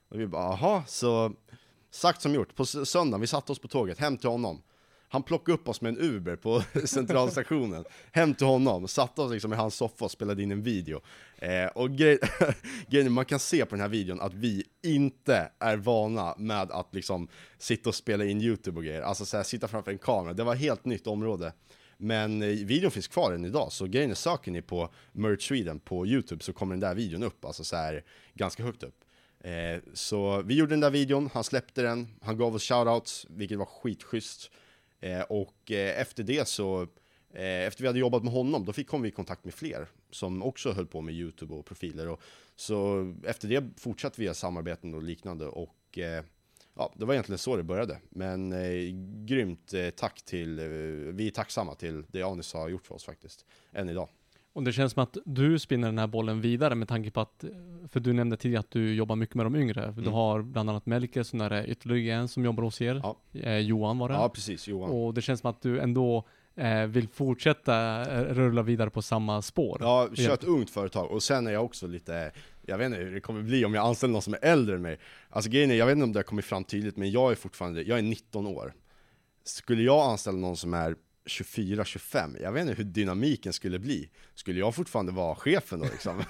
[0.09, 1.31] Och vi bara aha, så
[1.91, 4.61] sagt som gjort, på söndag, vi satte oss på tåget hem till honom.
[5.11, 9.53] Han plockade upp oss med en Uber på centralstationen, hem till honom, satte oss liksom
[9.53, 11.01] i hans soffa och spelade in en video.
[11.37, 12.19] Eh, och grej,
[12.87, 16.95] grejen man kan se på den här videon att vi inte är vana med att
[16.95, 20.33] liksom sitta och spela in YouTube och grejer, alltså så här, sitta framför en kamera,
[20.33, 21.53] det var ett helt nytt område.
[21.97, 25.79] Men eh, videon finns kvar än idag, så grejen är, söker ni på Merch Sweden
[25.79, 29.03] på YouTube så kommer den där videon upp, alltså så här, ganska högt upp.
[29.39, 33.57] Eh, så vi gjorde den där videon, han släppte den, han gav oss shoutouts, vilket
[33.57, 34.51] var skitschysst.
[34.99, 36.81] Eh, och eh, efter det så,
[37.33, 39.87] eh, efter vi hade jobbat med honom, då fick, kom vi i kontakt med fler
[40.11, 42.07] som också höll på med YouTube och profiler.
[42.07, 42.21] Och,
[42.55, 46.23] så efter det fortsatte vi ha samarbeten och liknande och eh,
[46.75, 47.99] ja, det var egentligen så det började.
[48.09, 48.93] Men eh,
[49.25, 50.65] grymt eh, tack till, eh,
[51.13, 54.09] vi är tacksamma till det Anis har gjort för oss faktiskt, än idag.
[54.53, 57.43] Och det känns som att du spinner den här bollen vidare med tanke på att,
[57.89, 59.83] för du nämnde tidigare att du jobbar mycket med de yngre.
[59.83, 60.03] Mm.
[60.03, 63.01] Du har bland annat Melke, så är ytterligare en som jobbar hos er.
[63.03, 63.17] Ja.
[63.33, 64.15] Eh, Johan var det.
[64.15, 64.67] Ja, precis.
[64.67, 64.89] Johan.
[64.89, 69.41] Och det känns som att du ändå eh, vill fortsätta eh, rulla vidare på samma
[69.41, 69.77] spår.
[69.81, 71.11] Ja, kör ett ungt företag.
[71.11, 72.31] Och sen är jag också lite,
[72.65, 74.81] jag vet inte hur det kommer bli om jag anställer någon som är äldre än
[74.81, 74.99] mig.
[75.29, 77.35] Alltså grejen är, jag vet inte om det har kommit fram tydligt, men jag är
[77.35, 78.73] fortfarande, jag är 19 år.
[79.43, 80.95] Skulle jag anställa någon som är
[81.29, 84.09] 24-25, jag vet inte hur dynamiken skulle bli.
[84.35, 86.17] Skulle jag fortfarande vara chefen då liksom?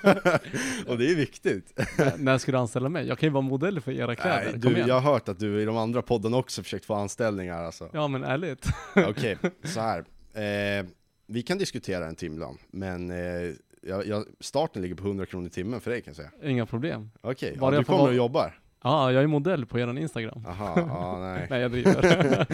[0.87, 1.79] och det är viktigt.
[2.17, 3.07] när ska du anställa mig?
[3.07, 5.61] Jag kan ju vara modell för era kläder, Nej, du, Jag har hört att du
[5.61, 7.89] i de andra podden också försökt få anställningar alltså.
[7.93, 8.65] Ja men ärligt.
[8.95, 9.99] Okej, okay, så här.
[10.33, 10.85] Eh,
[11.27, 15.49] vi kan diskutera en timlön, men eh, jag, jag, starten ligger på 100 kronor i
[15.49, 16.49] timmen för dig kan jag säga.
[16.51, 17.11] Inga problem.
[17.21, 18.59] Okej, okay, ja, du kommer och jobbar?
[18.83, 20.45] Ja, jag är modell på eran Instagram.
[20.47, 21.47] Aha, ja, nej.
[21.49, 22.47] nej, jag driver.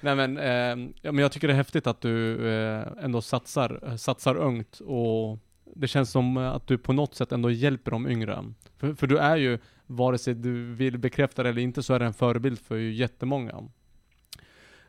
[0.00, 3.96] nej men, eh, ja, men jag tycker det är häftigt att du eh, ändå satsar,
[3.96, 5.38] satsar ungt och
[5.76, 8.44] det känns som att du på något sätt ändå hjälper de yngre.
[8.76, 11.98] För, för du är ju, vare sig du vill bekräfta det eller inte, så är
[11.98, 13.54] det en förebild för ju jättemånga.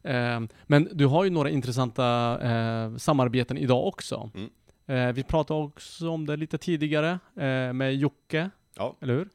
[0.03, 4.32] Eh, men du har ju några intressanta eh, samarbeten idag också.
[4.36, 4.49] Mm.
[4.86, 8.97] Eh, vi pratade också om det lite tidigare eh, med Jocke, ja.
[9.01, 9.29] eller hur?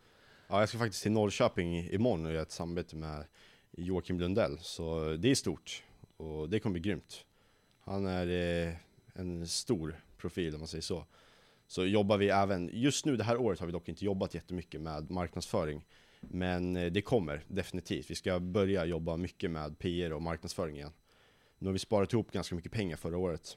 [0.51, 3.25] Ja, jag ska faktiskt till Norrköping imorgon och göra ett samarbete med
[3.71, 5.83] Joakim Lundell, så det är stort
[6.17, 7.25] och det kommer bli grymt.
[7.85, 8.27] Han är
[8.67, 8.75] eh,
[9.13, 11.07] en stor profil om man säger så.
[11.67, 14.81] Så jobbar vi även, just nu det här året har vi dock inte jobbat jättemycket
[14.81, 15.85] med marknadsföring.
[16.21, 18.11] Men eh, det kommer definitivt.
[18.11, 20.93] Vi ska börja jobba mycket med PR och marknadsföring igen.
[21.59, 23.57] Nu har vi sparat ihop ganska mycket pengar förra året.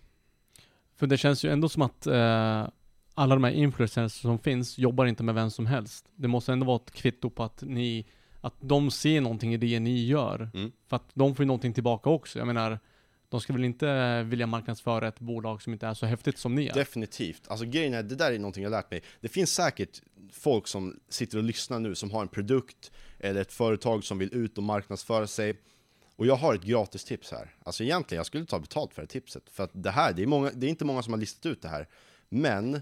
[0.95, 2.67] För det känns ju ändå som att eh,
[3.13, 6.05] alla de här influencers som finns jobbar inte med vem som helst.
[6.15, 8.05] Det måste ändå vara ett kvitto på att ni,
[8.41, 10.49] att de ser någonting i det ni gör.
[10.53, 10.71] Mm.
[10.87, 12.39] För att de får ju någonting tillbaka också.
[12.39, 12.79] Jag menar,
[13.29, 16.67] de ska väl inte vilja marknadsföra ett bolag som inte är så häftigt som ni
[16.67, 16.73] är?
[16.73, 17.41] Definitivt.
[17.47, 19.01] Alltså grejen är, det där är någonting jag lärt mig.
[19.21, 23.53] Det finns säkert folk som sitter och lyssnar nu som har en produkt eller ett
[23.53, 25.55] företag som vill ut och marknadsföra sig.
[26.15, 27.55] Och jag har ett gratis tips här.
[27.63, 29.43] Alltså egentligen, jag skulle ta betalt för det tipset.
[29.51, 31.61] För att det här, det är, många, det är inte många som har listat ut
[31.61, 31.87] det här.
[32.29, 32.81] Men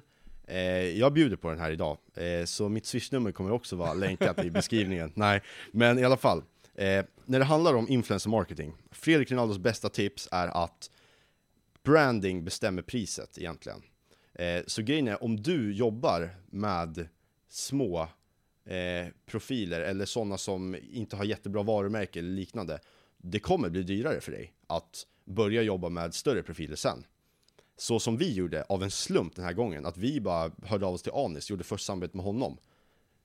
[0.50, 4.46] Eh, jag bjuder på den här idag, eh, så mitt swishnummer kommer också vara länkat
[4.46, 5.12] i beskrivningen.
[5.16, 6.44] Nej, men i alla fall.
[6.76, 10.90] Eh, när det handlar om influencer marketing, Fredrik Rinaldos bästa tips är att
[11.84, 13.82] branding bestämmer priset egentligen.
[14.34, 17.08] Eh, så grejen är, om du jobbar med
[17.50, 18.02] små
[18.66, 22.80] eh, profiler eller sådana som inte har jättebra varumärke eller liknande,
[23.18, 27.04] det kommer bli dyrare för dig att börja jobba med större profiler sen
[27.82, 30.94] så som vi gjorde av en slump den här gången, att vi bara hörde av
[30.94, 32.58] oss till Anis, gjorde först samarbete med honom.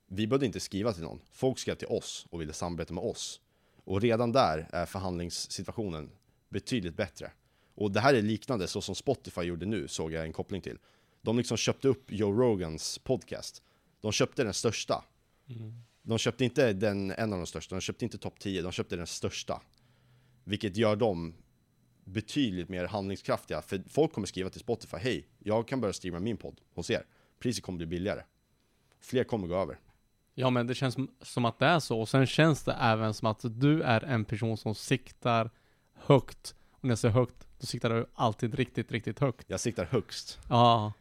[0.07, 3.41] Vi behövde inte skriva till någon, folk skrev till oss och ville samarbeta med oss.
[3.83, 6.11] Och redan där är förhandlingssituationen
[6.49, 7.31] betydligt bättre.
[7.75, 10.77] Och det här är liknande så som Spotify gjorde nu, såg jag en koppling till.
[11.21, 13.63] De liksom köpte upp Joe Rogans podcast.
[14.01, 15.03] De köpte den största.
[15.49, 15.73] Mm.
[16.01, 18.95] De köpte inte den, en av de största, de köpte inte topp 10, de köpte
[18.95, 19.61] den största.
[20.43, 21.33] Vilket gör dem
[22.05, 23.61] betydligt mer handlingskraftiga.
[23.61, 27.05] För folk kommer skriva till Spotify, hej, jag kan börja streama min podd hos er.
[27.39, 28.23] Priset kommer bli billigare.
[29.01, 29.79] Fler kommer gå över.
[30.33, 33.27] Ja men det känns som- att det är så, och sen känns det även som
[33.27, 35.49] att du är en person som siktar
[35.93, 36.55] högt.
[36.71, 39.45] Och när jag säger högt, då siktar du alltid riktigt, riktigt högt.
[39.49, 40.39] Jag siktar högst.
[40.49, 40.93] Ja.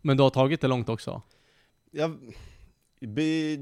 [0.00, 1.22] Men du har tagit det långt också?
[1.90, 2.34] Jag,
[3.00, 3.56] det,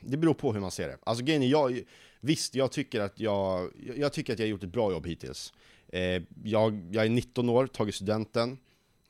[0.00, 0.98] det beror på hur man ser det.
[1.04, 1.80] Alltså grejen är, jag,
[2.20, 5.52] visst, jag tycker att jag, jag tycker att jag har gjort ett bra jobb hittills.
[5.94, 8.58] Eh, jag, jag är 19 år, tagit studenten,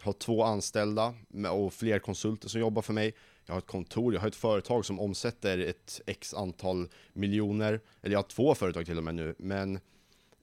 [0.01, 3.15] har två anställda med- och fler konsulter som jobbar för mig.
[3.47, 8.13] Jag har ett kontor, jag har ett företag som omsätter ett x antal miljoner, eller
[8.13, 9.79] jag har två företag till och med nu, men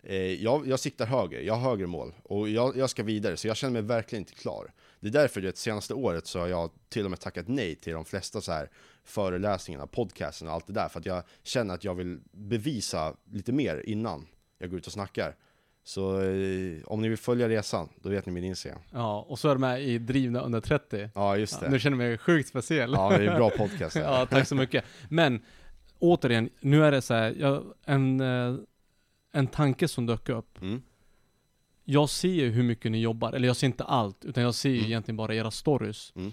[0.04, 3.48] eh, jag, jag siktar högre, jag har högre mål och jag, jag ska vidare, så
[3.48, 4.74] jag känner mig verkligen inte klar.
[5.00, 7.94] Det är därför det senaste året så har jag till och med tackat nej till
[7.94, 8.70] de flesta så här
[9.04, 13.52] föreläsningarna, podcasten och allt det där, för att jag känner att jag vill bevisa lite
[13.52, 14.28] mer innan
[14.58, 15.36] jag går ut och snackar.
[15.84, 18.80] Så eh, om ni vill följa resan, då vet ni min Instagram.
[18.92, 21.10] Ja, och så är du med i Drivna under 30.
[21.16, 21.70] Ja, just Ja, det.
[21.72, 22.92] nu känner jag mig sjukt speciell.
[22.94, 23.96] Ja, det är en bra podcast.
[24.00, 24.86] Ja, tack så mycket.
[25.10, 25.42] Men
[26.00, 28.56] återigen, nu är det så här, jag, en, eh,
[29.32, 30.62] en tanke som dök upp.
[30.62, 30.82] Mm.
[31.84, 34.70] Jag ser ju hur mycket ni jobbar, eller jag ser inte allt, utan jag ser
[34.70, 34.88] ju Mm.
[34.88, 36.14] egentligen bara era stories.
[36.16, 36.32] Mm.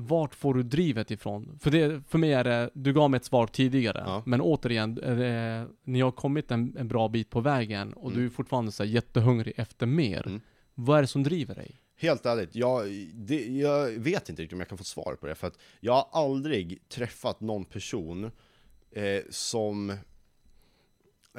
[0.00, 1.58] Vart får du drivet ifrån?
[1.60, 4.22] För, det, för mig är det, du gav mig ett svar tidigare, Ja.
[4.26, 8.18] men återigen, det, ni har kommit en, en bra bit på vägen och Mm.
[8.20, 10.26] du är fortfarande så här jättehungrig efter mer.
[10.26, 10.40] Mm.
[10.74, 11.80] Vad är det som driver dig?
[11.96, 15.34] Helt ärligt, jag, det, jag vet inte riktigt om jag kan få svar på det,
[15.34, 18.30] för att jag har aldrig träffat någon person
[18.90, 19.96] eh, som...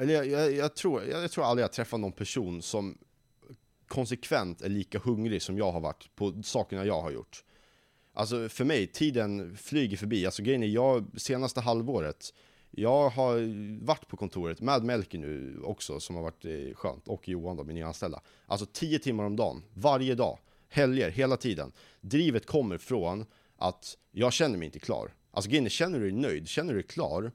[0.00, 2.98] Eller jag, jag, jag, tror, jag, jag tror aldrig jag träffat någon person som
[3.88, 7.44] konsekvent är lika hungrig som jag har varit på sakerna jag har gjort.
[8.20, 10.26] Alltså för mig, tiden flyger förbi.
[10.26, 12.34] Alltså grejen är, jag, senaste halvåret,
[12.70, 13.36] jag har
[13.84, 17.64] varit på kontoret med Melker nu också, som har varit eh, skönt, och Johan då,
[17.64, 18.20] min nyanställda.
[18.46, 21.72] Alltså 10 timmar om dagen, varje dag, helger, hela tiden.
[22.00, 25.14] Drivet kommer från att jag känner mig inte klar.
[25.30, 27.32] Alltså grejen är, känner du dig nöjd, känner du dig klar,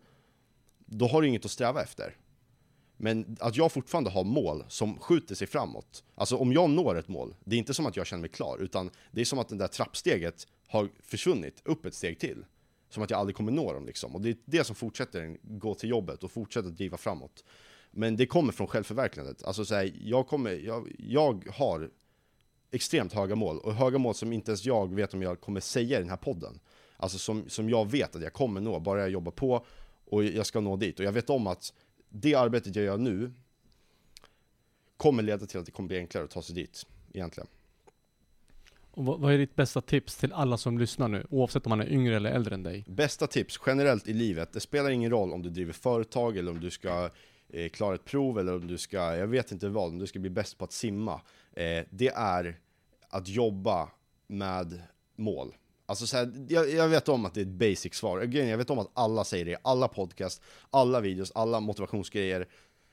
[0.85, 2.15] då har du inget att sträva efter.
[2.97, 6.03] Men att jag fortfarande har mål som skjuter sig framåt.
[6.15, 8.57] Alltså om jag når ett mål, det är inte som att jag känner mig klar,
[8.57, 12.45] utan det är som att det där trappsteget har försvunnit upp ett steg till.
[12.89, 14.15] Som att jag aldrig kommer nå dem liksom.
[14.15, 17.43] Och det är det som fortsätter gå till jobbet och fortsätter driva framåt.
[17.91, 19.43] Men det kommer från självförverkligandet.
[19.43, 21.89] Alltså så här, jag, kommer, jag, jag har
[22.71, 25.97] extremt höga mål, och höga mål som inte ens jag vet om jag kommer säga
[25.97, 26.59] i den här podden.
[26.97, 29.65] Alltså som, som jag vet att jag kommer nå, bara jag jobbar på
[30.05, 30.99] och jag ska nå dit.
[30.99, 31.73] Och jag vet om att
[32.09, 33.33] det arbetet jag gör nu
[34.97, 37.47] kommer leda till att det kommer bli enklare att ta sig dit, egentligen.
[38.95, 41.81] Och vad, vad är ditt bästa tips till alla som lyssnar nu, oavsett om man
[41.81, 42.85] är yngre eller äldre än dig?
[42.87, 46.59] Bästa tips generellt i livet, det spelar ingen roll om du driver företag eller om
[46.59, 47.09] du ska
[47.49, 50.19] eh, klara ett prov eller om du ska, jag vet inte vad, om du ska
[50.19, 51.21] bli bäst på att simma.
[51.53, 52.59] Eh, det är
[53.09, 53.89] att jobba
[54.27, 54.81] med
[55.15, 55.55] mål.
[55.85, 58.51] Alltså så här, jag, jag vet om att det är ett basic svar, Grejen är,
[58.51, 62.47] jag vet om att alla säger det, i alla podcast, alla videos, alla motivationsgrejer.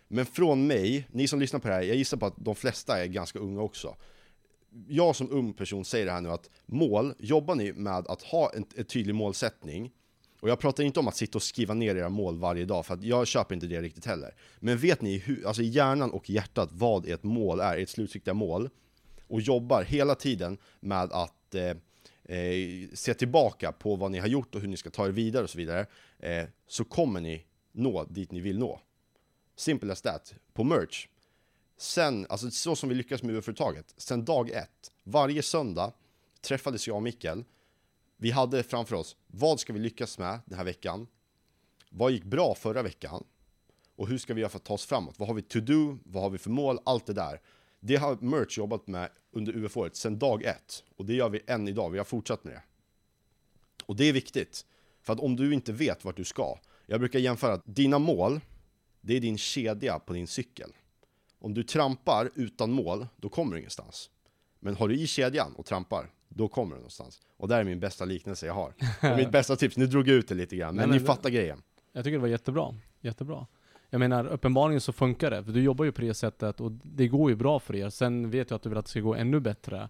[0.09, 3.03] Men från mig, ni som lyssnar på det här, jag gissar på att de flesta
[3.03, 3.97] är ganska unga också
[4.89, 8.53] jag som ung person säger det här nu att mål, jobbar ni med att ha
[8.55, 9.93] en, en tydlig målsättning
[10.43, 12.95] och jag pratar inte om att sitta och skriva ner era mål varje dag, för
[12.95, 14.35] att jag köper inte det riktigt heller.
[14.59, 18.35] Men vet ni hur, alltså i hjärnan och hjärtat vad ert mål är, ert slutsiktiga
[18.35, 18.69] mål,
[19.29, 24.55] och jobbar hela tiden med att eh, eh, se tillbaka på vad ni har gjort
[24.55, 25.87] och hur ni ska ta er vidare och så vidare,
[26.19, 28.81] eh, så kommer ni nå dit ni vill nå.
[29.57, 30.35] Simple as that.
[30.53, 31.09] På merch,
[31.77, 35.93] sen, alltså så som vi lyckas med UF-företaget, sen dag ett, varje söndag
[36.41, 37.45] träffades jag och Mikkel.
[38.17, 41.07] Vi hade framför oss, vad ska vi lyckas med den här veckan?
[41.91, 43.25] Vad gick bra förra veckan?
[43.97, 45.19] Och hur ska vi göra för att ta oss framåt?
[45.19, 45.99] Vad har vi to do?
[46.05, 46.79] Vad har vi för mål?
[46.85, 47.41] Allt det där.
[47.81, 50.85] Det har Merch jobbat med under UF-året sedan dag ett.
[50.97, 52.63] Och det gör vi än idag, vi har fortsatt med det.
[53.87, 54.67] Och det är viktigt.
[55.03, 58.41] För att om du inte vet vart du ska, jag brukar jämföra att dina mål,
[59.01, 60.73] det är din kedja på din cykel.
[61.43, 64.11] Om du trampar utan mål, då kommer du ingenstans.
[64.61, 67.21] Men har du i kedjan och trampar, då kommer du någonstans.
[67.37, 68.73] Och det är min bästa liknelse jag har.
[69.13, 71.07] Och mitt bästa tips, nu drog jag ut det lite grann, men, Nej, men ni
[71.07, 71.63] fattar grejen.
[71.93, 72.75] Jag tycker det var jättebra.
[73.01, 73.47] Jättebra.
[73.91, 75.45] Jag menar, uppenbarligen så funkar det.
[75.45, 77.89] För du jobbar ju på det sättet och det går ju bra för er.
[77.89, 79.89] Sen vet jag att du vill att det ska gå ännu bättre.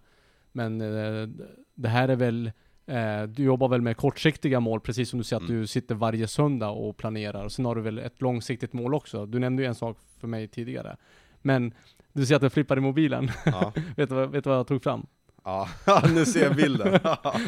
[0.51, 1.29] Men eh,
[1.75, 2.51] det här är väl,
[2.85, 5.61] eh, du jobbar väl med kortsiktiga mål, precis som du säger att Mm.
[5.61, 7.45] du sitter varje söndag och planerar.
[7.45, 9.25] Och sen har du väl ett långsiktigt mål också.
[9.25, 10.97] Du nämnde ju en sak för mig tidigare.
[11.43, 11.73] Men
[12.13, 13.31] du säger att du flippar i mobilen.
[13.45, 15.05] Ja, vet, du vad, vet du vad jag tog fram?
[15.43, 15.67] ja.
[16.13, 16.99] nu ser jag bilden.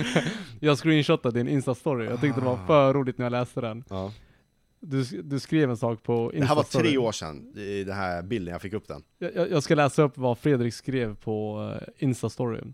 [0.60, 2.10] Jag screenshotade din Insta-story.
[2.10, 3.84] Jag tyckte det var för roligt när jag läste den.
[3.90, 4.12] ja.
[4.80, 6.40] Du, du skrev en sak på Insta-story.
[6.40, 9.04] Det här var tre år sedan, i den här bilden jag fick upp den.
[9.18, 11.62] Jag, jag- ska läsa upp vad Fredrik skrev på
[12.00, 12.74] uh, Insta-story.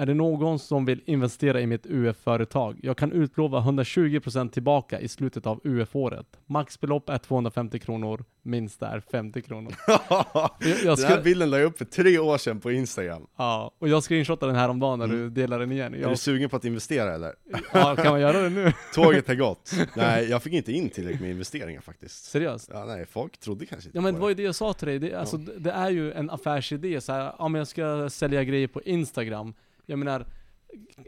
[0.00, 2.80] Är det någon som vill investera i mitt UF-företag?
[2.82, 6.26] Jag kan utlova 120% tillbaka i slutet av UF-året.
[6.46, 9.74] Maxbelopp är 250 kronor, minst är 50 kronor.
[9.86, 10.26] Jag,
[10.60, 13.26] jag Den här ska, bilden la jag upp för tre år sedan på Instagram.
[13.36, 15.16] ja, och jag screenshotade den här om dagen när Mm.
[15.18, 15.94] du delade den igen.
[15.94, 17.32] Är Jag, du sugen på att investera eller?
[17.72, 18.72] ja, kan man göra det nu?
[18.94, 19.72] Tåget har gått.
[19.96, 22.24] Nej, jag fick inte in tillräckligt med investeringar faktiskt.
[22.24, 22.70] Seriöst?
[22.72, 24.88] Ja, nej, folk trodde kanske inte Ja men det var ju det jag sa till
[24.88, 28.10] dig, det, alltså, det, det är ju en affärsidé så här, ja men jag ska
[28.10, 29.54] sälja grejer på Instagram.
[29.90, 30.26] Jag menar,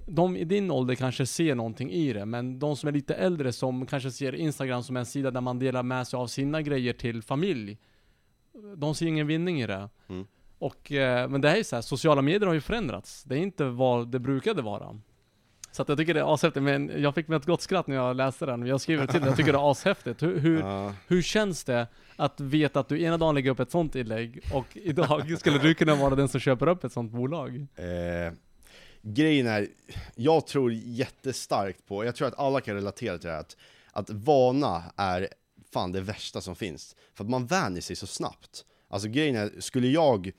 [0.07, 3.53] de i din ålder kanske ser någonting i det, men de som är lite äldre
[3.53, 6.92] som kanske ser Instagram som en sida där man delar med sig av sina grejer
[6.92, 7.79] till familj.
[8.77, 9.88] De ser ingen vinning i det.
[10.09, 10.27] Mm.
[10.59, 13.25] Och, eh, men det här är så här, sociala medier har ju förändrats.
[13.25, 15.01] Det är inte vad det brukade vara.
[15.73, 17.97] Så att jag tycker det är ashäftigt, men jag fick med ett gott skratt när
[17.97, 18.66] jag läste den.
[18.66, 20.23] Jag skriver till dig, jag tycker det är ashäftigt.
[20.23, 23.71] Hur, hur, Ja, hur känns det att veta att du ena dagen lägger upp ett
[23.71, 27.66] sånt inlägg och idag skulle du kunna vara den som köper upp ett sånt bolag?
[27.77, 28.33] eh,
[29.02, 29.68] grejen är,
[30.14, 33.56] jag tror jättestarkt på, jag tror att alla kan relatera till det här, att,
[33.92, 35.28] att vana är
[35.70, 36.96] fan det värsta som finns.
[37.14, 38.64] För att man vänjer sig så snabbt.
[38.88, 40.32] Alltså grejen är, skulle jag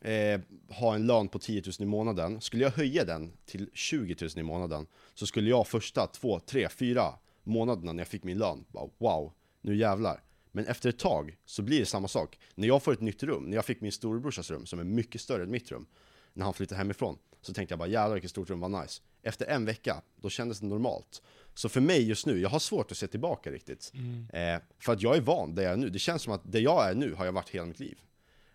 [0.00, 4.16] eh, ha en lön på 10 000 i månaden, skulle jag höja den till 20
[4.20, 8.38] 000 i månaden, så skulle jag första två, tre, fyra månaderna när jag fick min
[8.38, 10.20] lön, bara wow, nu jävlar.
[10.52, 12.38] Men efter ett tag så blir det samma sak.
[12.54, 15.20] När jag får ett nytt rum, när jag fick min storebrorsas rum som är mycket
[15.20, 15.86] större än mitt rum,
[16.32, 19.02] när han flyttade hemifrån, så tänkte jag bara jävlar vilket stort rum, var nice.
[19.22, 21.22] Efter en vecka, då kändes det normalt.
[21.54, 23.92] Så för mig just nu, jag har svårt att se tillbaka riktigt.
[24.32, 25.88] Eh, för att jag är van där jag är nu.
[25.88, 27.98] Det känns som att det jag är nu har jag varit hela mitt liv.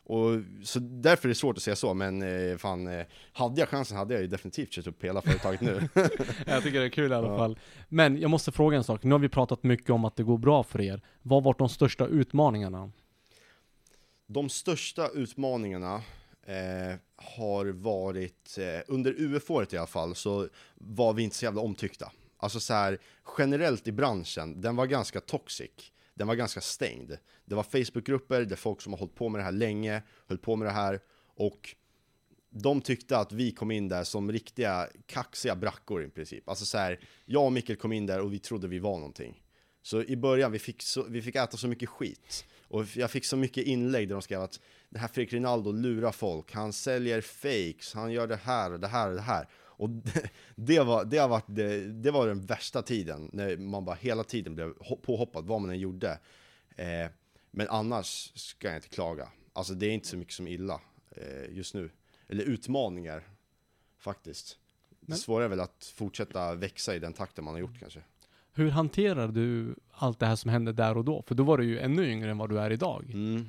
[0.03, 0.29] Och,
[0.63, 2.21] så därför är det svårt att säga så, men
[2.51, 5.89] eh, fan, eh, hade jag chansen hade jag ju definitivt kört upp hela företaget nu.
[6.45, 7.37] Jag tycker det är kul i alla Ja.
[7.37, 7.59] fall.
[7.89, 9.03] Men jag måste fråga en sak.
[9.03, 11.01] Nu har vi pratat mycket om att det går bra för er.
[11.21, 12.91] Vad var de största utmaningarna?
[14.27, 16.01] De största utmaningarna
[16.47, 21.61] eh, har varit, eh, under UF-året i alla fall, så var vi inte så jävla
[21.61, 22.11] omtyckta.
[22.37, 22.99] Alltså så här,
[23.37, 25.91] generellt i branschen, den var ganska toxic.
[26.13, 27.17] Den var ganska stängd.
[27.45, 30.55] Det var Facebookgrupper där folk som har hållit på med det här länge, höll på
[30.55, 30.99] med det här
[31.35, 31.75] och
[32.49, 36.49] de tyckte att vi kom in där som riktiga kaxiga brackor i princip.
[36.49, 39.43] Alltså så här, jag och Mikkel kom in där och vi trodde vi var någonting.
[39.81, 42.45] Så i början, vi fick, så, vi fick äta så mycket skit.
[42.69, 46.11] Och jag fick så mycket inlägg där de skrev att det här Fredrik Rinaldo lurar
[46.11, 49.47] folk, han säljer fakes, han gör det här och det här och det här.
[49.55, 53.85] Och det, det, var, det, har varit det, det var den värsta tiden, när man
[53.85, 56.19] bara hela tiden blev ho- påhoppad, vad man än gjorde.
[56.75, 57.07] Eh,
[57.51, 59.29] men annars ska jag inte klaga.
[59.53, 61.89] Alltså det är inte så mycket som illa eh, just nu.
[62.27, 63.23] Eller utmaningar,
[63.99, 64.57] faktiskt.
[64.89, 68.01] Det Men- svåra är väl att fortsätta växa i den takten man har gjort kanske.
[68.57, 71.23] Hur hanterar du allt det här som hände där och då?
[71.27, 73.11] För då var du ju ännu yngre än vad du är idag.
[73.13, 73.45] Mm.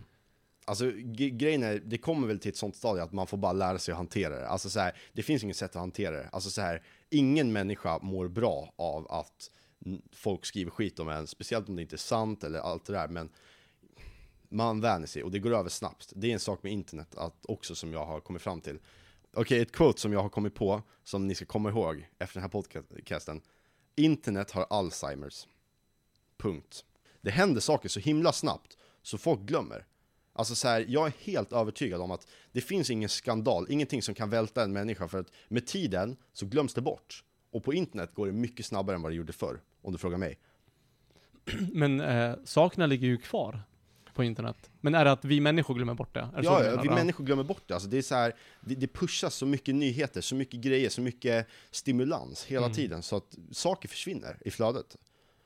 [0.64, 0.90] Alltså
[1.32, 3.92] grejen är, det kommer väl till ett sånt stadie att man får bara lära sig
[3.92, 4.48] att hantera det.
[4.48, 6.28] Alltså så här, det finns inget sätt att hantera det.
[6.32, 9.50] Alltså så här, ingen människa mår bra av att
[10.12, 13.08] folk skriver skit om en, speciellt om det inte är sant eller allt det där.
[13.08, 13.28] Men
[14.48, 16.12] man vänjer sig och det går över snabbt.
[16.16, 18.78] Det är en sak med internet att, också som jag har kommit fram till.
[19.34, 22.42] Okej, ett quote som jag har kommit på, som ni ska komma ihåg efter den
[22.42, 23.40] här podcasten.
[23.98, 25.46] Internet har Alzheimers.
[26.36, 26.84] Punkt.
[27.20, 29.86] Det händer saker så himla snabbt, så folk glömmer.
[30.32, 34.14] Alltså så här, jag är helt övertygad om att det finns ingen skandal, ingenting som
[34.14, 37.24] kan välta en människa för att med tiden så glöms det bort.
[37.50, 40.18] Och på internet går det mycket snabbare än vad det gjorde förr, om du frågar
[40.18, 40.38] mig.
[41.72, 43.62] Men eh, sakerna ligger ju kvar
[44.18, 44.70] på internet.
[44.80, 46.20] Men är det att vi människor glömmer bort det?
[46.36, 47.74] Det Ja, ja, vi människor glömmer bort det.
[47.74, 51.00] Alltså det, är så här, det, det pushas så mycket nyheter, så mycket grejer, så
[51.00, 52.76] mycket stimulans hela Mm.
[52.76, 54.96] tiden så att saker försvinner i flödet.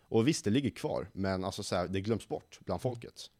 [0.09, 3.31] Och visst, det ligger kvar, men alltså så här, det glöms bort bland folket.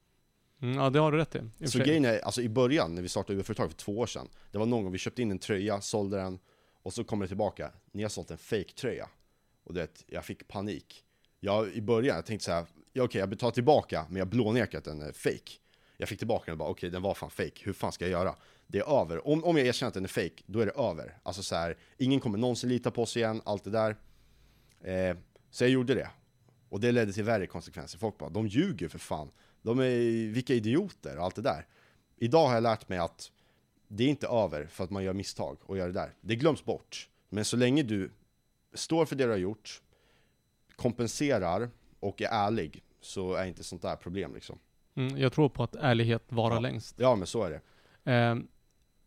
[0.63, 1.39] Mm, ja, det har du rätt i.
[1.65, 4.29] och Så grejen är, alltså i början när vi startade UF-företag för två år sedan,
[4.51, 6.39] det var någon gång vi köpte in en tröja, sålde den
[6.83, 9.09] och så kommer det tillbaka, ni har sålt en fake-tröja.
[9.65, 11.05] Och du vet, jag fick panik.
[11.41, 14.79] Jag, I början, jag tänkte så här, ja, okej jag betalar tillbaka, men jag blånekar
[14.79, 15.53] att den är fake.
[15.97, 18.11] Jag fick tillbaka den och bara, okej den var fan fake, hur fan ska jag
[18.11, 18.35] göra?
[18.67, 19.29] Det är över.
[19.29, 21.19] Om, om jag erkänner att den är fake, då är det över.
[21.23, 23.97] Alltså så här, ingen kommer någonsin lita på oss igen, allt det där.
[24.81, 25.17] Eh,
[25.51, 26.11] så jag gjorde det.
[26.69, 27.99] Och det ledde till värre konsekvenser.
[27.99, 29.31] Folk bara, de ljuger för fan.
[29.63, 31.67] De är, vilka idioter och allt det där.
[32.17, 33.31] Idag har jag lärt mig att
[33.89, 36.15] det är inte över för att man gör misstag och gör det där.
[36.21, 37.09] Det glöms bort.
[37.29, 38.11] Men så länge du
[38.75, 39.83] står för det du har gjort,
[40.77, 41.71] kompenserar
[42.03, 44.59] och är ärlig så är inte sånt där problem liksom.
[44.95, 46.61] Mm, jag tror på att ärlighet varar Ja.
[46.61, 46.95] längst.
[46.99, 47.61] Ja men så är det.
[48.13, 48.37] Eh,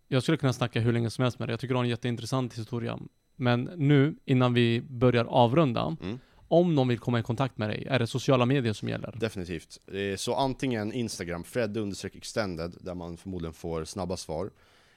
[0.08, 1.54] jag skulle kunna snacka hur länge som helst med dig.
[1.54, 3.00] Jag tycker du har en jätteintressant historia.
[3.36, 6.20] Men nu, innan vi börjar avrunda, Mm.
[6.48, 9.16] om någon vill komma i kontakt med dig, är det sociala medier som gäller?
[9.20, 9.80] Definitivt.
[10.18, 11.78] Så antingen Instagram, Fred
[12.14, 14.52] extended, där man förmodligen får snabba svar.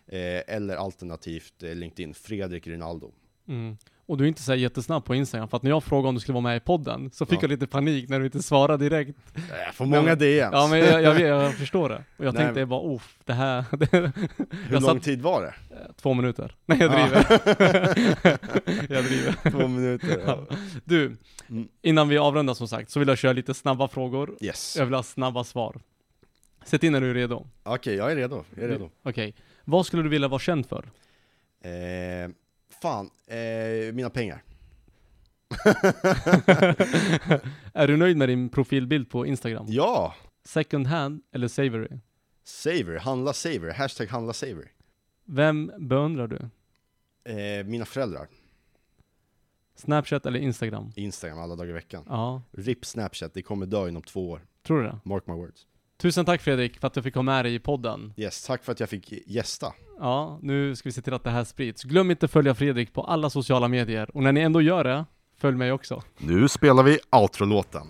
[0.06, 3.12] Eh, eller alternativt eh, LinkedIn, Fredrik Rinaldo.
[3.48, 3.76] Mm.
[4.06, 6.14] Och du är inte så här jättesnabb på Instagram, för att när jag frågade om
[6.14, 7.42] du skulle vara med i podden, så fick Ja.
[7.42, 9.18] jag lite panik när du inte svarade direkt.
[9.66, 10.50] Jag får många DMs.
[10.52, 12.04] Ja men jag, jag, jag förstår det.
[12.16, 14.12] Och jag Nej, tänkte bara, oh, det här, det, Hur
[14.70, 15.54] jag lång satt- tid var det?
[15.96, 16.54] två minuter.
[16.66, 16.96] Nej jag Ja.
[17.06, 18.38] driver.
[18.94, 19.50] jag driver.
[19.50, 20.22] Två minuter.
[20.26, 20.46] Ja.
[20.84, 21.16] Du,
[21.50, 21.68] Mm.
[21.82, 24.36] innan vi avrundar som sagt, så vill jag köra lite snabba frågor.
[24.40, 24.76] Yes.
[24.78, 25.76] Jag vill ha snabba svar.
[26.64, 27.46] Sätt in när du är redo.
[27.62, 28.44] Okej, jag är redo.
[28.54, 28.90] Jag är redo.
[29.02, 29.34] Okej.
[29.64, 30.84] Vad skulle du vilja vara känd för?
[31.64, 32.30] Eh,
[32.82, 34.42] fan, eh, mina pengar.
[37.72, 39.66] är du nöjd med din profilbild på Instagram?
[39.68, 40.14] Ja!
[40.44, 42.00] Second hand eller savory?
[42.44, 44.72] Saver, handla saver, hashtag handla saver.
[45.24, 46.36] Vem beundrar du?
[47.32, 48.28] Eh, mina föräldrar,
[49.74, 50.92] Snapchat eller Instagram?
[50.96, 52.04] Instagram alla dagar i veckan.
[52.08, 54.46] Ja, RIP Snapchat, det kommer dö inom två år.
[54.62, 54.98] tror du det?
[55.04, 55.66] Mark my words.
[56.02, 58.12] Tusen tack Fredrik för att du fick ha med dig i podden.
[58.16, 59.72] Yes, tack för att jag fick gästa.
[60.00, 61.82] Ja, nu ska vi se till att det här sprids.
[61.84, 64.10] Glöm inte att följa Fredrik på alla sociala medier.
[64.14, 65.04] Och när ni ändå gör det,
[65.38, 66.02] följ mig också.
[66.18, 67.82] Nu spelar vi outro-låten.